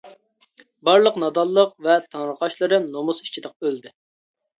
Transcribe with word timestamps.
بارلىق 0.87 1.19
نادانلىق 1.23 1.75
ۋە 1.87 1.97
تېڭىرقاشلىرىم 2.05 2.87
نومۇس 2.95 3.21
ئىچىدە 3.27 3.53
ئۆلدى. 3.59 3.93